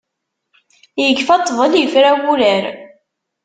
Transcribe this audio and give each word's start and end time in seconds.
Ikfa 1.07 1.35
ṭṭbel 1.41 1.73
ifra 1.83 2.11
wurar. 2.21 2.63